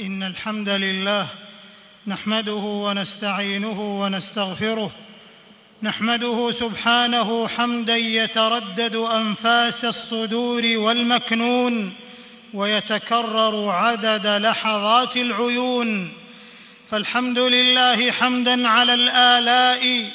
[0.00, 1.26] إن الحمد لله
[2.06, 4.90] نحمده ونستعينه ونستغفره
[5.82, 11.94] نحمده سبحانه حمدا يتردد أنفاس الصدور والمكنون
[12.54, 16.12] ويتكرر عدد لحظات العيون.
[16.90, 20.10] فالحمد لله حمدا على الآلاء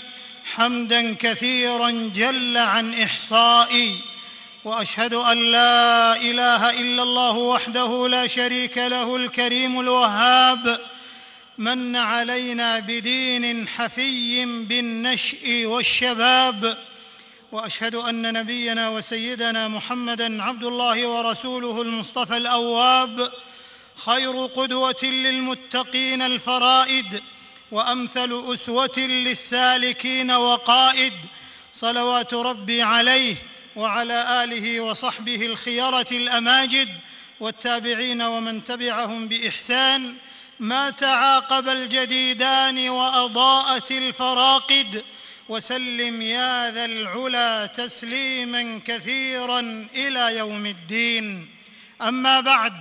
[0.45, 3.95] حمدا كثيرا جل عن احصاء
[4.66, 10.80] وأشهد أن لا إله إلا الله وحده لا شريك له الكريم الوهاب.
[11.57, 16.77] من علينا بدين حفي بالنشء والشباب.
[17.52, 23.31] وأشهد أن نبينا وسيدنا محمدا عبد الله ورسوله المصطفى الأواب.
[24.05, 27.22] خير قدوة للمتقين الفرائد.
[27.72, 31.14] وأمثل أسوة للسالكين وقائد.
[31.73, 33.52] صلوات ربي عليه.
[33.76, 36.90] وعلى آله وصحبه الخيره الأماجد
[37.40, 40.16] والتابعين ومن تبعهم بإحسان
[40.59, 45.03] ما تعاقب الجديدان وأضاءت الفراقد
[45.50, 51.50] وسلم يا ذا العلا تسليما كثيرا إلى يوم الدين.
[52.02, 52.73] أما بعد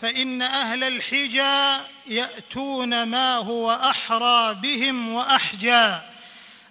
[0.00, 6.09] فإن أهل الحجى يأتون ما هو أحرى بهم واحجى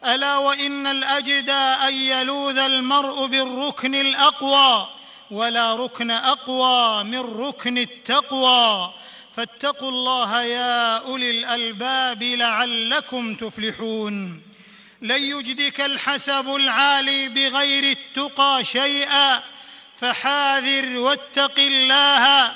[0.05, 4.87] ألا وإن الاجدى أن يلوذ المرء بالركن الأقوى
[5.31, 8.93] ولا ركن أقوى من ركن التقوى.
[9.35, 14.41] فاتقوا الله يا أولي الألباب لعلكم تفلحون.
[15.01, 19.43] لن يجدك الحسب العالي بغير التقى شيئا
[19.99, 22.51] فحاذر واتق الله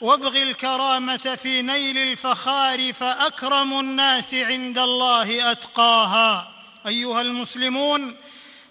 [0.00, 6.55] وابغ الكرامة في نيل الفخار فأكرم الناس عند الله أتقاها.
[6.86, 8.16] أيها المسلمون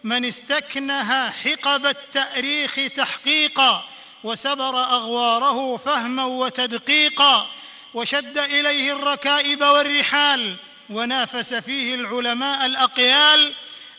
[0.04, 3.86] من استكنها حقب التأريخ تحقيقا
[4.24, 7.48] وسبر أغواره فهما وتدقيقا
[7.94, 10.56] وشد إليه الركائب والرحال
[10.90, 13.54] ونافس فيه العلماء الأقيال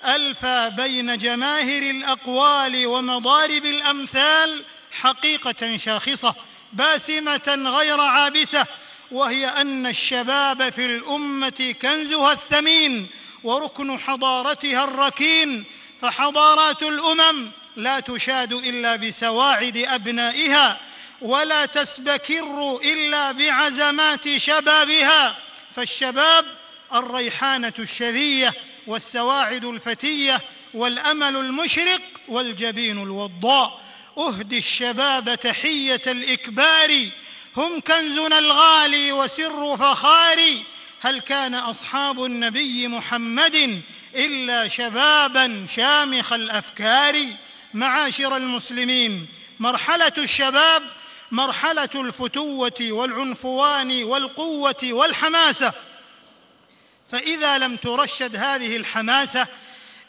[0.05, 6.35] ألفى بين جماهر الأقوال ومضارب الأمثال حقيقة شاخصة
[6.73, 8.67] باسمة غير عابسة
[9.11, 13.09] وهي أن الشباب في الأمة كنزها الثمين
[13.45, 15.65] وركن حضارتها الركين
[16.03, 20.81] فحضارات الأمم لا تشاد إلا بسواعد أبنائها
[21.21, 25.37] ولا تسبكر إلا بعزمات شبابها
[25.77, 26.45] فالشباب
[26.95, 28.55] الريحانة الشذية
[28.87, 30.41] والسواعد الفتية
[30.75, 33.81] والأمل المشرق والجبين الوضاء.
[34.19, 37.11] اهدي الشباب تحية الإكبار
[37.57, 40.65] هم كنزنا الغالي وسر فخاري
[41.07, 43.83] هل كان أصحاب النبي محمد
[44.15, 47.27] إلا شبابا شامخ الأفكار؟
[47.75, 49.27] معاشر المسلمين
[49.59, 50.83] مرحلة الشباب
[51.31, 55.73] مرحلة الفتوة والعنفوان والقوة والحماسة.
[57.13, 59.47] فإذا لم ترشد هذه الحماسة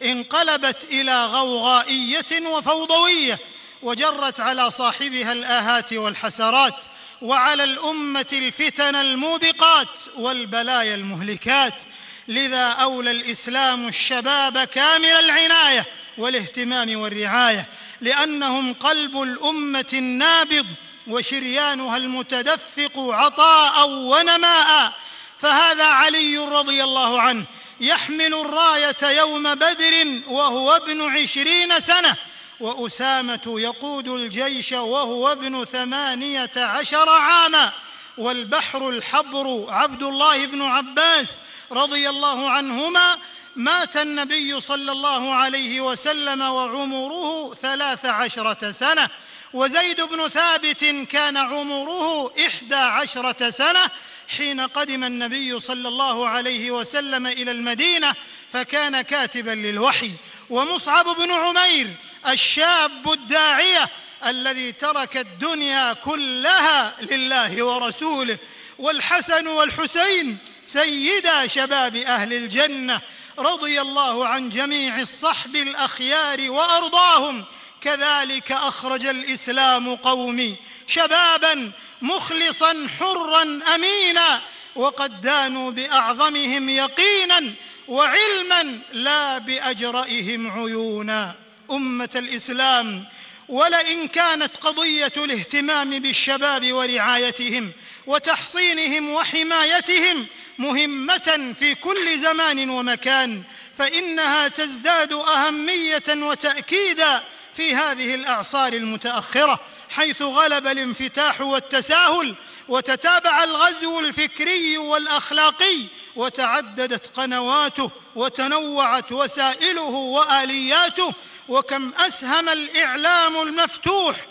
[0.03, 3.39] انقلبت إلى غوغائية وفوضوية.
[3.81, 6.85] وجرت على صاحبها الآهات والحسرات
[7.21, 11.83] وعلى الأمة الفتن الموبقات والبلايا المهلكات.
[12.27, 15.85] لذا أولى الإسلام الشباب كامل العناية
[16.17, 17.69] والاهتمام والرعاية
[18.01, 20.65] لأنهم قلب الأمة النابض
[21.07, 24.93] وشريانها المتدفق عطاء ونماء.
[25.39, 27.45] فهذا علي رضي الله عنه
[27.81, 32.15] يحمل الراية يوم بدر وهو ابن عشرين سنة.
[32.59, 37.71] وأسامة يقود الجيش وهو ابن ثمانية عشر عاما
[38.17, 41.41] والبحر الحبر عبد الله بن عباس
[41.71, 43.17] رضي الله عنهما
[43.55, 49.09] مات النبي صلى الله عليه وسلم وعمره ثلاث عشرة سنة.
[49.53, 53.91] وزيد بن ثابت كان عمره إحدى عشرة سنة
[54.37, 58.13] حين قدم النبي صلى الله عليه وسلم إلى المدينة
[58.53, 60.11] فكان كاتبا للوحي.
[60.49, 61.93] ومصعب بن عمير
[62.27, 63.89] الشاب الداعية
[64.25, 68.37] الذي ترك الدنيا كلها لله ورسوله
[68.79, 73.01] والحسن والحسين سيدا شباب أهل الجنة
[73.39, 77.45] رضي الله عن جميع الصحب الأخيار وأرضاهم.
[77.87, 80.55] كذلك أخرج الإسلام قومي
[80.87, 83.43] شبابا مخلصا حرا
[83.75, 84.41] امينا
[84.75, 87.53] وقد دانوا بأعظمهم يقينا
[87.87, 91.35] وعلما لا باجرئهم عيونا.
[91.71, 93.05] أمة الإسلام
[93.49, 97.71] ولئن كانت قضية الاهتمام بالشباب ورعايتهم
[98.07, 100.27] وتحصينهم وحمايتهم
[100.57, 103.43] مهمة في كل زمان ومكان
[103.77, 107.23] فإنها تزداد أهمية وتأكيدا
[107.53, 109.59] في هذه الأعصار المتأخرة
[109.89, 112.35] حيث غلب الانفتاح والتساهل
[112.67, 121.13] وتتابع الغزو الفكري والأخلاقي وتعددت قنواته وتنوعت وسائله وآلياته
[121.49, 124.27] وكم أسهم الإعلام المفتوح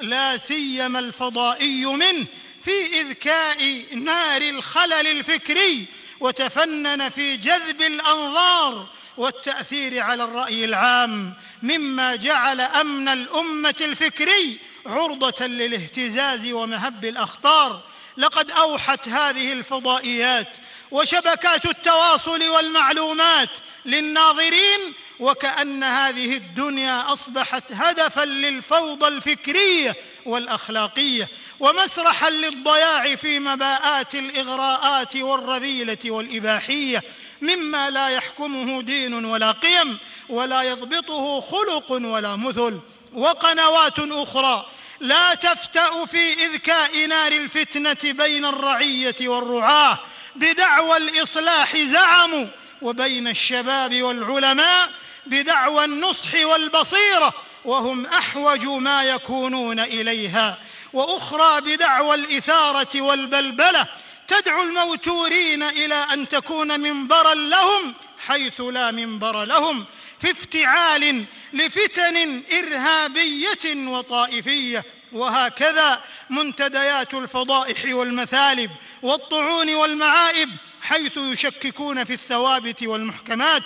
[0.00, 2.26] لا سيما الفضائي منه
[2.62, 5.86] في إذكاء نار الخلل الفكري
[6.20, 8.86] وتفنن في جذب الأنظار
[9.16, 17.82] والتأثير على الرأي العام مما جعل أمن الأمة الفكري عرضة للاهتزاز ومهب الأخطار.
[18.20, 20.56] لقد أوحت هذه الفضائيات
[20.90, 23.50] وشبكات التواصل والمعلومات
[23.84, 29.96] للناظرين وكأن هذه الدنيا أصبحت هدفا للفوضى الفكرية
[30.26, 31.28] والأخلاقية
[31.60, 37.02] ومسرحا للضياع في مباءات الإغراءات والرذيلة والإباحية
[37.42, 42.80] مما لا يحكمه دين ولا قيم ولا يضبطه خلق ولا مثل
[43.12, 44.66] وقنوات أخرى
[45.00, 49.98] لا تفتأ في إذكاء نار الفتنة بين الرعية والرعاة.
[50.36, 52.46] بدعوى الإصلاح زعموا
[52.82, 54.90] وبين الشباب والعلماء.
[55.26, 60.58] بدعوى النصح والبصيرة وهم أحوج ما يكونون إليها.
[60.92, 63.86] وأخرى بدعوى الإثارة والبلبلة.
[64.28, 69.84] تدعو الموتورين إلى أن تكون منبرا لهم حيث لا منبر لهم
[70.20, 74.84] في افتعال لفتن إرهابية وطائفية.
[75.12, 78.70] وهكذا منتديات الفضائح والمثالب
[79.02, 80.48] والطعون والمعائب
[80.82, 83.62] حيث يشككون في الثوابت والمحكمات.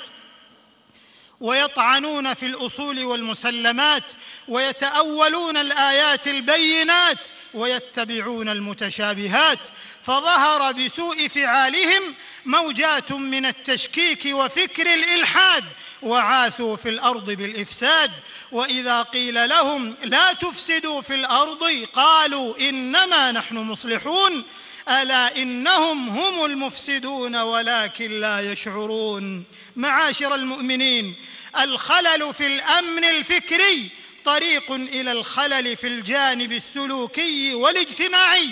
[1.41, 4.13] ويطعنون في الأصول والمسلمات
[4.49, 9.59] ويتأولون الآيات البينات ويتبعون المتشابهات
[10.03, 12.15] فظهر بسوء فعالهم
[12.45, 15.65] موجات من التشكيك وفكر الإلحاد
[16.05, 18.11] وعاثوا في الأرض بالإفساد
[18.53, 24.45] وإذا قيل لهم لا تفسدوا في الأرض قالوا إنما نحن مصلحون
[24.89, 29.45] ألا إنهم هم المفسدون ولكن لا يشعرون.
[29.77, 31.17] معاشر المؤمنين
[31.61, 33.91] الخلل في الأمن الفكري
[34.25, 38.49] طريق إلى الخلل في الجانب السلوكي والاجتماعي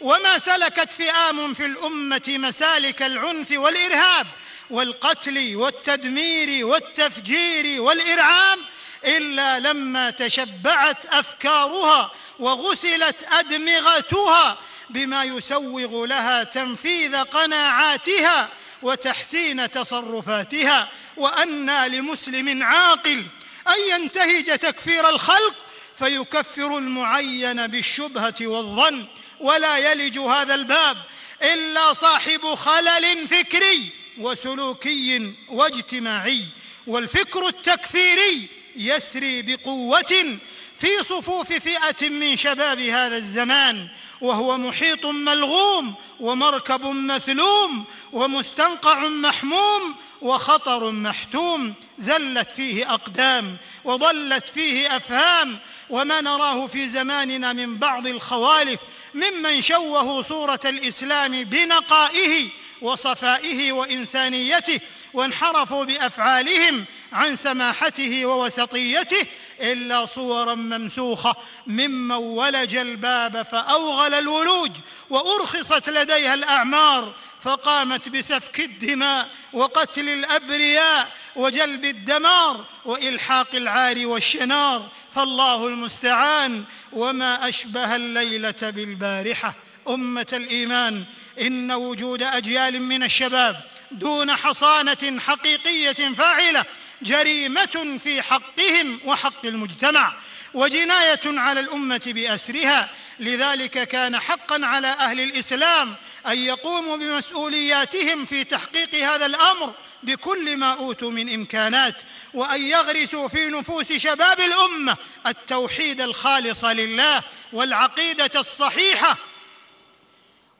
[0.00, 4.26] وما سلكت فئام في الأمة مسالك العنف والإرهاب
[4.70, 8.58] والقتل والتدمير والتفجير والارعام
[9.04, 14.58] إلا لما تشبعت أفكارها وغسلت أدمغتها
[14.90, 18.48] بما يسوغ لها تنفيذ قناعاتها
[18.82, 23.26] وتحسين تصرفاتها وانى لمسلم عاقل
[23.68, 25.54] أن ينتهج تكفير الخلق
[25.98, 29.06] فيكفر المعين بالشبهة والظن
[29.40, 30.96] ولا يلج هذا الباب
[31.42, 36.44] إلا صاحب خلل فكري وسلوكي واجتماعي
[36.86, 40.38] والفكر التكفيري يسري بقوة
[40.78, 43.88] في صفوف فئة من شباب هذا الزمان
[44.20, 55.58] وهو محيط ملغوم ومركب مثلوم ومستنقع محموم وخطر محتوم زلت فيه أقدام وضلت فيه أفهام
[55.90, 58.80] وما نراه في زماننا من بعض الخوالف
[59.14, 62.48] ممن شوهوا صورة الإسلام بنقائه
[62.82, 64.80] وصفائه وإنسانيته
[65.14, 69.26] وانحرفوا بأفعالهم عن سماحته ووسطيته
[69.60, 71.34] إلا صورا ممسوخة
[71.66, 74.70] ممن ولج الباب فأوغل الولوج
[75.10, 86.64] وأرخصت لديها الأعمار فقامت بسفك الدماء وقتل الأبرياء وجلب الدمار وإلحاق العار والشنار فالله المستعان
[86.92, 89.54] وما أشبه الليلة بالبارحة
[89.88, 91.04] أمة الإيمان
[91.40, 96.64] إن وجود أجيال من الشباب دون حصانة حقيقية فاعلة
[97.02, 100.12] جريمة في حقهم وحق المجتمع
[100.54, 102.90] وجناية على الأمة بأسرها.
[103.20, 105.94] لذلك كان حقا على أهل الإسلام
[106.26, 112.02] أن يقوموا بمسؤولياتهم في تحقيق هذا الأمر بكل ما أوتوا من إمكانات
[112.34, 119.18] وأن يغرسوا في نفوس شباب الأمة التوحيد الخالص لله والعقيدة الصحيحة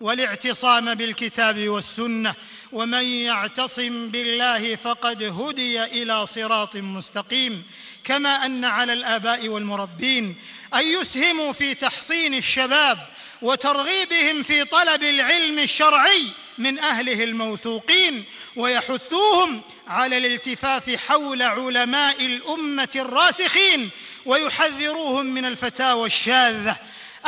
[0.00, 2.34] والاعتصام بالكتاب والسنة
[2.72, 7.62] ومن يعتصم بالله فقد هدي إلى صراط مستقيم.
[8.04, 10.36] كما أن على الآباء والمربين
[10.74, 12.98] أن يسهموا في تحصين الشباب
[13.42, 18.24] وترغيبهم في طلب العلم الشرعي من أهله الموثوقين
[18.56, 23.90] ويحثوهم على الالتفاف حول علماء الأمة الراسخين
[24.26, 26.76] ويحذروهم من الفتاوى الشاذة.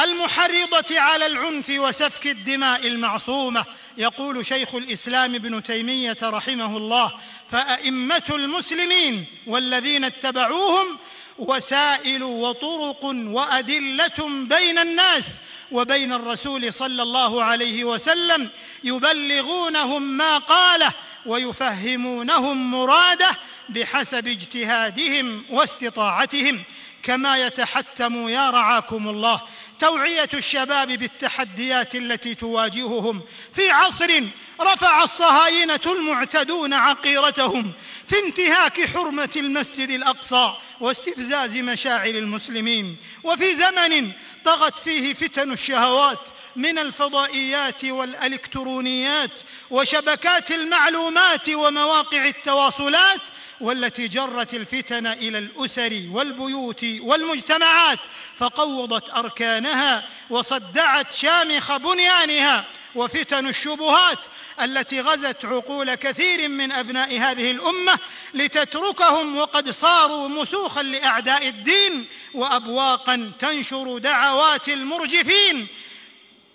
[0.00, 3.64] المحرضة على العنف وسفك الدماء المعصومة
[3.96, 7.12] يقول شيخ الإسلام ابن تيمية رحمه الله
[7.50, 10.98] فأئمة المسلمين والذين اتبعوهم
[11.38, 18.48] وسائل وطرق وأدلة بين الناس وبين الرسول صلى الله عليه وسلم
[18.84, 20.92] يبلغونهم ما قاله
[21.26, 23.30] ويفهمونهم مراده
[23.68, 26.64] بحسب اجتهادهم واستطاعتهم
[27.02, 29.42] كما يتحتم يا رعاكم الله
[29.78, 34.22] توعية الشباب بالتحديات التي تواجههم في عصر
[34.60, 37.72] رفع الصهاينة المعتدون عقيرتهم
[38.08, 42.96] في انتهاك حرمة المسجد الأقصى واستفزاز مشاعر المسلمين.
[43.24, 44.12] وفي زمن
[44.44, 53.20] طغت فيه فتن الشهوات من الفضائيات والإلكترونيات وشبكات المعلومات ومواقع التواصلات
[53.60, 57.98] والتي جرت الفتن إلى الأسر والبيوت والمجتمعات
[58.38, 62.64] فقوضت أركانها وصدعت شامخ بنيانها
[62.98, 64.18] وفتن الشبهات
[64.60, 67.98] التي غزت عقول كثير من أبناء هذه الأمة
[68.34, 75.66] لتتركهم وقد صاروا مسوخا لأعداء الدين وابواقا تنشر دعوات المرجفين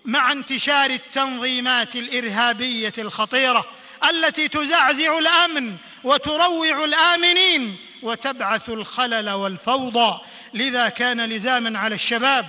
[0.06, 3.66] مع انتشار التنظيمات الإرهابية الخطيرة
[4.10, 10.20] التي تزعزع الأمن وتروع الآمنين وتبعث الخلل والفوضى.
[10.54, 12.46] لذا كان لزاما على الشباب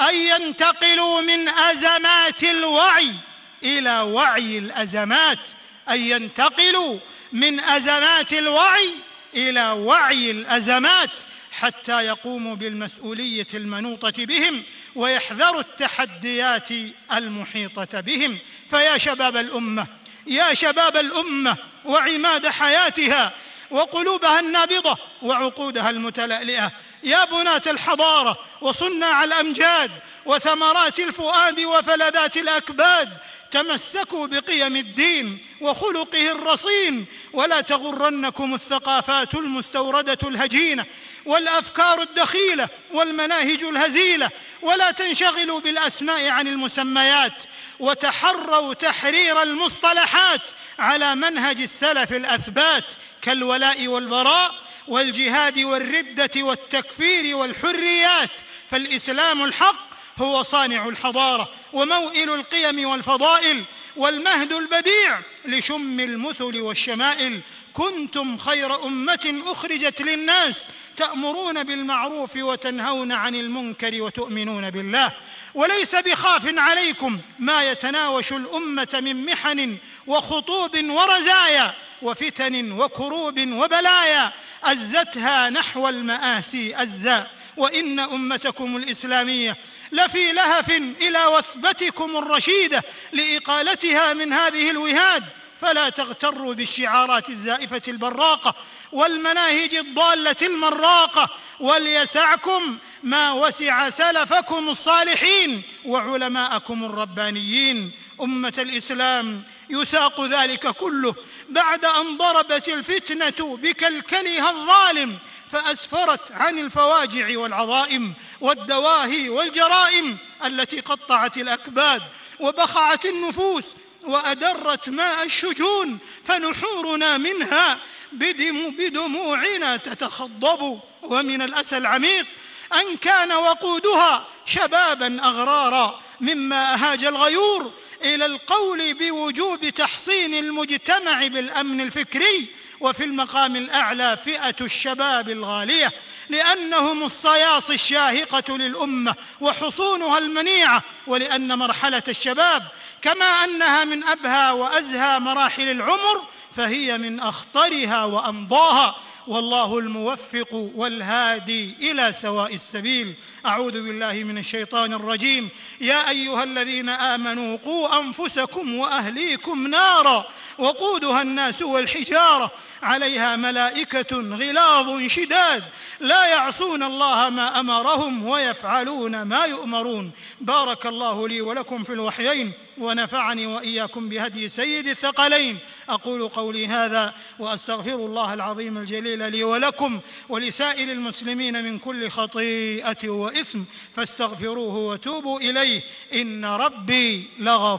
[0.00, 3.14] أن ينتقلوا من أزمات الوعي
[3.62, 5.48] إلى وعي الأزمات
[5.88, 6.98] أن ينتقلوا
[7.32, 8.94] من أزمات الوعي
[9.34, 11.10] إلى وعي الأزمات
[11.52, 14.62] حتى يقوموا بالمسؤولية المنوطة بهم
[14.94, 16.68] ويحذروا التحديات
[17.12, 18.38] المحيطة بهم.
[18.70, 19.86] فيا شباب الأمة
[20.26, 23.32] يا شباب الأمة وعماد حياتها
[23.70, 26.72] وقلوبها النابضة وعقودها المتلألئة.
[27.02, 29.90] يا بناة الحضارة وصناع الأمجاد
[30.26, 33.08] وثمرات الفؤاد وفلذات الأكباد
[33.50, 40.86] تمسكوا بقيم الدين وخلقه الرصين ولا تغرنكم الثقافات المستوردة الهجينة
[41.26, 44.30] والأفكار الدخيلة والمناهج الهزيلة
[44.62, 47.42] ولا تنشغلوا بالأسماء عن المسميات
[47.80, 50.42] وتحروا تحرير المصطلحات
[50.78, 52.84] على منهج السلف الأثبات
[53.22, 54.54] كالولاء والبراء
[54.88, 58.30] والجهاد والردة والتكفير والحريات
[58.70, 59.87] فالإسلام الحق
[60.20, 63.64] هو صانع الحضارة وموئل القيم والفضائل
[63.96, 67.40] والمهد البديع لشم المثل والشمائل.
[67.72, 70.56] كنتم خير أمة أخرجت للناس
[70.96, 75.12] تأمرون بالمعروف وتنهون عن المنكر وتؤمنون بالله.
[75.54, 84.32] وليس بخاف عليكم ما يتناوش الأمة من محن وخطوب ورزايا وفتن وكروب وبلايا.
[84.64, 87.26] أزتها نحو المآسي أزا.
[87.58, 89.56] وإن أمتكم الإسلامية
[89.92, 95.24] لفي لهف إلى وثبتكم الرشيدة لإقالتها من هذه الوهاد.
[95.60, 98.54] فلا تغتروا بالشعارات الزائفة البراقة
[98.92, 101.28] والمناهج الضالة المراقة
[101.60, 107.92] وليسعكم ما وسع سلفكم الصالحين وعلماءكم الربانيين.
[108.20, 111.14] أمة الإسلام يساق ذلك كله
[111.48, 115.18] بعد أن ضربت الفتنة بكلكلها الظالم
[115.52, 122.02] فأسفرت عن الفواجع والعظائم والدواهي والجرائم التي قطعت الأكباد
[122.40, 123.64] وبخعت النفوس
[124.02, 127.80] وأدرت ماء الشجون فنحورنا منها
[128.12, 132.26] بدم بدموعنا تتخضب ومن الأسى العميق
[132.74, 137.72] أن كان وقودها شبابا أغرارا مما أهاج الغيور
[138.04, 142.48] إلى القول بوجوب تحصين المجتمع بالأمن الفكري
[142.80, 145.92] وفي المقام الأعلى فئة الشباب الغالية
[146.28, 152.62] لأنهم الصياص الشاهقة للأمة وحصونها المنيعه ولأن مرحلة الشباب
[153.02, 156.24] كما أنها من أبهى وأزهى مراحل العمر
[156.56, 158.96] فهي من أخطرها وأمضاها.
[159.26, 163.14] والله الموفق والهادي إلى سواء السبيل.
[163.46, 165.48] أعوذ بالله من الشيطان الرجيم.
[165.80, 170.26] يا أيها الذين آمنوا قوا أنفسكم وأهليكم نارا
[170.58, 172.50] وقودها الناس والحجارة.
[172.82, 175.64] عليها ملائكة غلاظ شداد.
[176.00, 180.10] لا يعصون الله ما أمرهم ويفعلون ما يؤمرون.
[180.40, 185.58] بارك الله لي ولكم في الوحيين ونفعني وإياكم بهدي سيد الثقلين.
[185.88, 193.62] أقول قولي هذا وأستغفر الله العظيم الجليل لي ولكم ولسائر المسلمين من كل خطيئة وإثم.
[193.96, 195.82] فاستغفروه وتوبوا إليه.
[196.14, 197.77] إن ربي لغفور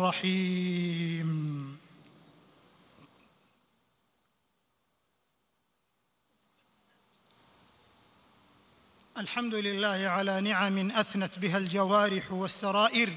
[0.00, 1.71] رحيم
[9.22, 13.08] الحمد لله على نعم أثنت بها الجوارح والسرائر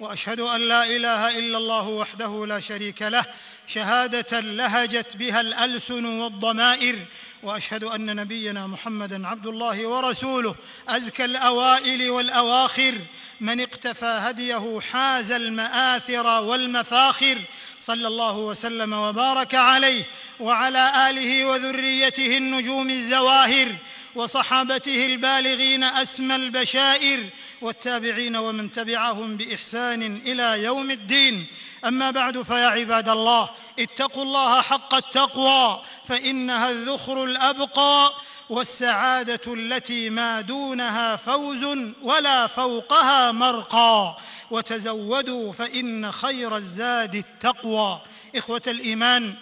[0.00, 3.24] وأشهد أن لا إله إلا الله وحده لا شريك له
[3.66, 6.98] شهادة لهجت بها الألسن والضمائر
[7.42, 10.54] وأشهد أن نبينا محمدا عبد الله ورسوله
[10.88, 12.94] أزكى الأوائل والأواخر
[13.40, 17.38] من اقتفى هديه حاز المآثر والمفاخر
[17.80, 20.04] صلى الله وسلم وبارك عليه
[20.40, 23.76] وعلى آله وذريته النجوم الزواهر
[24.14, 27.28] وصحابته البالغين أسمى البشائر
[27.62, 31.46] والتابعين ومن تبعهم بإحسان إلى يوم الدين.
[31.84, 38.12] أما بعد فيا عباد الله اتقوا الله حق التقوى فإنها الذخر الأبقى
[38.50, 41.64] والسعادة التي ما دونها فوز
[42.02, 44.16] ولا فوقها مرقى.
[44.50, 48.00] وتزودوا فإن خير الزاد التقوى.
[48.36, 49.34] إخوة الإيمان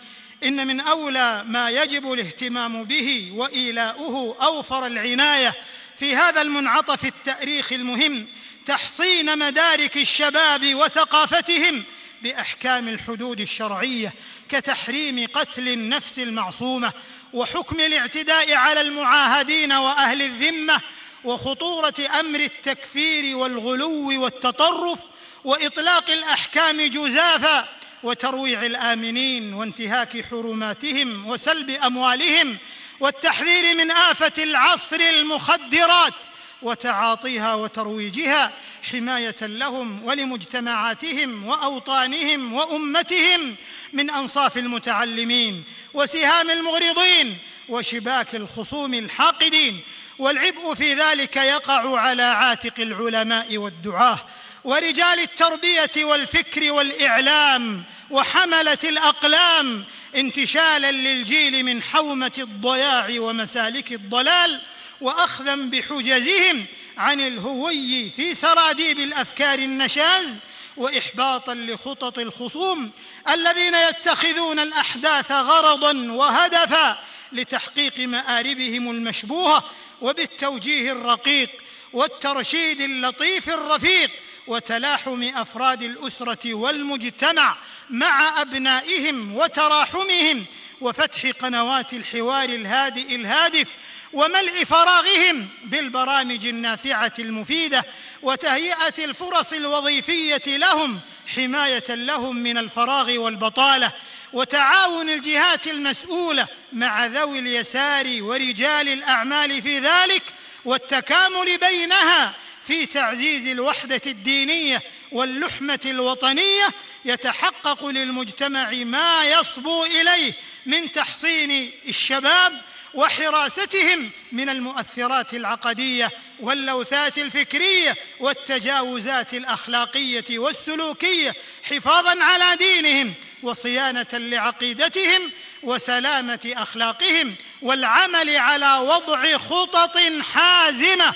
[0.45, 5.55] إن من أولى ما يجب الاهتمام به وإيلاؤه أوفر العناية
[5.99, 8.27] في هذا المنعطف التاريخي المهم
[8.67, 11.85] تحصين مدارك الشباب وثقافتهم
[12.23, 14.15] بأحكام الحدود الشرعية
[14.49, 16.93] كتحريم قتل النفس المعصومة
[17.33, 20.81] وحكم الاعتداء على المعاهدين وأهل الذمة
[21.25, 24.99] وخطورة أمر التكفير والغلو والتطرف
[25.45, 32.59] وإطلاق الأحكام جزافا وترويع الآمنين وانتهاك حرماتهم وسلب أموالهم
[33.01, 36.15] والتحذير من آفة العصر المخدرات
[36.63, 38.53] وتعاطيها وترويجها
[38.83, 43.57] حماية لهم ولمجتمعاتهم وأوطانهم وأمتهم
[43.93, 45.65] من أنصاف المتعلمين
[45.95, 47.39] وسهام المغرضين
[47.69, 49.81] وشباك الخصوم الحاقدين
[50.21, 54.27] والعبء في ذلك يقع على عاتق العلماء والدعاة
[54.65, 59.85] ورجال التربية والفكر والإعلام وحملة الأقلام
[60.17, 64.61] انتشالا للجيل من حومة الضياع ومسالك الضلال
[65.01, 70.29] وأخذا بحجزهم عن الهوي في سراديب الأفكار النشاز
[70.77, 72.91] وإحباطا لخطط الخصوم
[73.29, 76.99] الذين يتخذون الأحداث غرضا وهدفا
[77.33, 79.65] لتحقيق مآربهم المشبوهة
[80.01, 81.51] وبالتوجيه الرقيق
[81.93, 84.11] والترشيد اللطيف الرفيق
[84.47, 87.57] وتلاحم أفراد الأسرة والمجتمع
[87.91, 90.45] مع أبنائهم وتراحمهم
[90.81, 93.69] وفتح قنوات الحوار الهادئ الهادف
[94.13, 97.85] وملء فراغهم بالبرامج النافعة المفيدة
[98.23, 101.01] وتهيئة الفرص الوظيفية لهم
[101.35, 103.93] حماية لهم من الفراغ والبطالة
[104.33, 110.23] وتعاون الجهات المسؤولة مع ذوي اليسار ورجال الأعمال في ذلك
[110.65, 112.35] والتكامل بينها
[112.67, 116.69] في تعزيز الوحدة الدينية واللحمة الوطنية
[117.05, 120.33] يتحقق للمجتمع ما يصبو إليه
[120.67, 122.61] من تحصين الشباب
[122.95, 135.31] وحراستهم من المؤثرات العقدية واللوثات الفكرية والتجاوزات الأخلاقية والسلوكية حفاظا على دينهم وصيانة لعقيدتهم
[135.63, 139.99] وسلامة أخلاقهم والعمل على وضع خطط
[140.33, 141.15] حازمة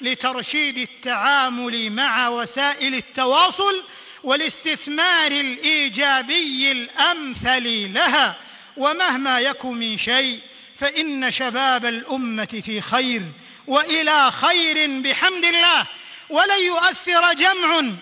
[0.00, 3.84] لترشيد التعامل مع وسائل التواصل
[4.24, 8.36] والاستثمار الإيجابي الأمثل لها
[8.76, 10.40] ومهما يك من شيء
[10.78, 13.22] فإن شباب الأمة في خير
[13.66, 15.86] وإلى خير بحمد الله
[16.30, 17.92] ولن يؤثر جمع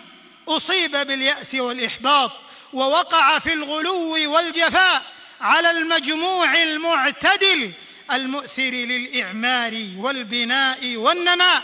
[0.48, 2.32] أصيب باليأس والإحباط
[2.72, 5.02] ووقع في الغلو والجفاء
[5.40, 7.72] على المجموع المعتدل
[8.12, 11.62] المؤثر للإعمار والبناء والنماء.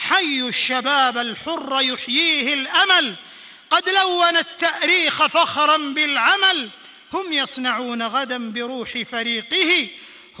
[0.00, 3.14] حي الشباب الحر يحييه الأمل
[3.70, 6.70] قد لون التأريخ فخرا بالعمل
[7.12, 9.88] هم يصنعون غدا بروح فريقه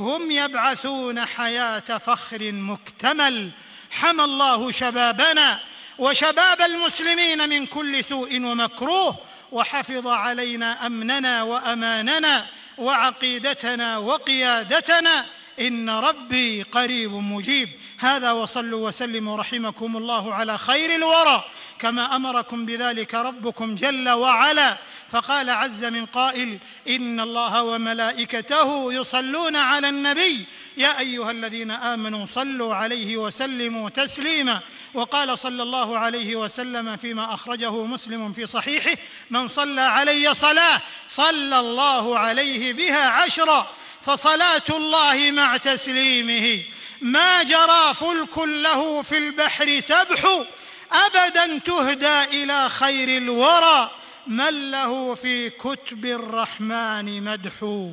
[0.00, 3.50] هم يبعثون حياة فخر مكتمل
[3.90, 5.60] حمى الله شبابنا
[5.98, 9.16] وشباب المسلمين من كل سوء ومكروه
[9.52, 12.46] وحفظ علينا أمننا وأماننا
[12.78, 15.26] وعقيدتنا وقيادتنا
[15.60, 17.68] إن ربي قريب مجيب.
[17.98, 21.44] هذا وصلوا وسلموا رحمكم الله على خير الورى.
[21.78, 24.78] كما أمركم بذلك ربكم جل وعلا.
[25.10, 26.58] فقال عز من قائل
[26.88, 30.46] إن الله وملائكته يصلون على النبي.
[30.76, 34.60] يا أيها الذين آمنوا صلوا عليه وسلموا تسليما.
[34.94, 38.96] وقال صلى الله عليه وسلم فيما أخرجه مسلم في صحيحه
[39.30, 43.66] من صلى علي صلاة صلى الله عليه بها عشرا
[44.02, 46.62] فصلاة الله مع تسليمه.
[47.02, 50.44] ما جرى فلك له في البحر سبح
[50.92, 53.90] ابدا تهدى إلى خير الورى.
[54.26, 57.84] من له في كتب الرحمن مدح.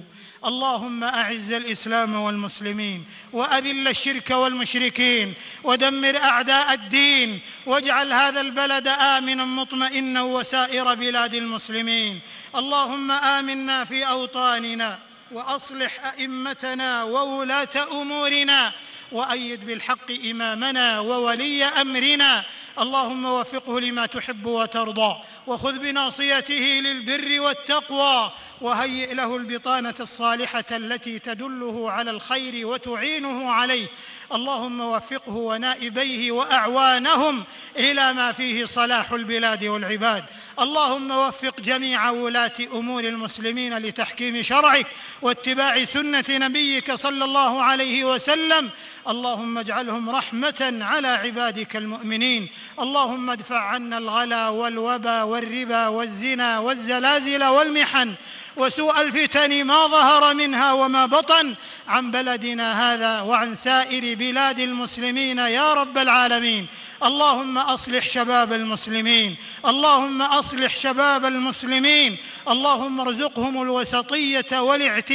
[0.46, 10.22] اللهم أعز الإسلام والمسلمين وأذل الشرك والمشركين ودمر أعداء الدين واجعل هذا البلد امنا مطمئنا
[10.22, 12.20] وسائر بلاد المسلمين.
[12.56, 15.00] اللهم آمنا في أوطاننا
[15.32, 18.74] وأصلح أئمتنا وولاة أمورنا
[19.12, 22.44] وأيد بالحق إمامنا وولي أمرنا.
[22.80, 25.16] اللهم وفقه لما تحب وترضى
[25.48, 33.88] وخذ بناصيته للبر والتقوى وهيئ له البطانة الصالحة التي تدله على الخير وتعينه عليه.
[34.34, 37.44] اللهم وفقه ونائبيه وأعوانهم
[37.78, 40.26] إلى ما فيه صلاح البلاد والعباد.
[40.60, 44.88] اللهم وفق جميع ولاة أمور المسلمين لتحكيم شرعك
[45.22, 48.70] واتباع سنة نبيك صلى الله عليه وسلم.
[49.08, 52.50] اللهم اجعلهم رحمة على عبادك المؤمنين.
[52.80, 58.14] اللهم ادفع عنا الغلا والوبا والربا والزنا والزلازل والمحن.
[58.58, 61.56] وسوء الفتن ما ظهر منها وما بطن.
[61.88, 66.68] عن بلدنا هذا وعن سائر بلاد المسلمين يا رب العالمين.
[67.04, 69.36] اللهم أصلح شباب المسلمين.
[69.66, 72.18] اللهم أصلح شباب المسلمين.
[72.48, 75.07] اللهم ارزقهم الوسطية والاعتدال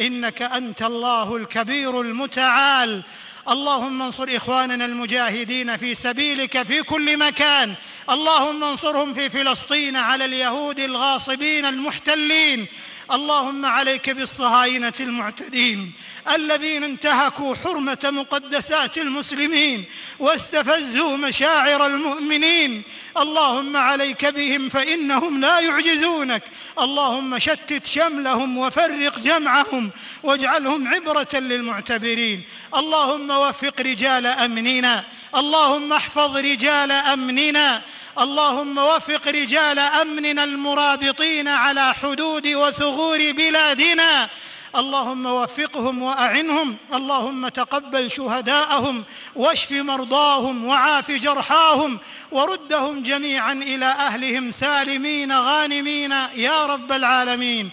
[0.00, 3.02] إنك أنت الله الكبير المتعال.
[3.48, 7.74] اللهم انصر إخواننا المجاهدين في سبيلك في كل مكان.
[8.10, 12.66] اللهم انصرهم في فلسطين على اليهود الغاصبين المحتلين.
[13.12, 15.92] اللهم عليك بالصهاينة المعتدين
[16.34, 19.84] الذين انتهكوا حرمة مقدسات المسلمين
[20.18, 22.82] واستفزوا مشاعر المؤمنين.
[23.16, 26.42] اللهم عليك بهم فإنهم لا يعجزونك.
[26.78, 29.90] اللهم شتت شملهم وفرق جمعهم
[30.22, 32.42] واجعلهم عبرة للمعتبرين.
[32.76, 35.04] اللهم وفق رجال أمننا.
[35.36, 37.82] اللهم احفظ رجال أمننا.
[38.18, 44.28] اللهم وفق رجال أمننا المرابطين على حدود وثغور بلادنا.
[44.76, 46.76] اللهم وفقهم وأعنهم.
[46.94, 49.04] اللهم تقبل شهداءهم
[49.36, 51.98] واشف مرضاهم وعاف جرحاهم
[52.32, 56.12] وردهم جميعا إلى أهلهم سالمين غانمين.
[56.34, 57.70] يا رب العالمين.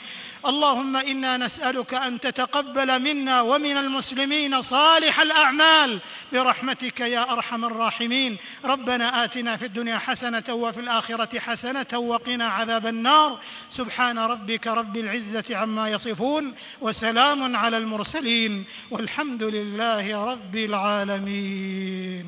[0.48, 6.00] اللهم إنا نسألك أن تتقبل منا ومن المسلمين صالح الأعمال.
[6.34, 8.38] برحمتك يا أرحم الراحمين.
[8.66, 13.40] ربنا آتنا في الدنيا حسنة وفي الآخرة حسنة وقنا عذاب النار.
[13.70, 22.26] سبحان ربك رب العزة عما يصفون وسلام على المرسلين والحمد لله رب العالمين.